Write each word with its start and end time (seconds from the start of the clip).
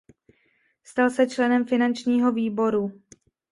Stal 0.83 1.09
se 1.11 1.27
členem 1.27 1.65
finančního 1.65 2.31
výboru. 2.31 2.91